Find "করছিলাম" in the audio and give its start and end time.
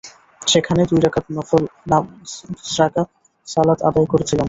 4.11-4.39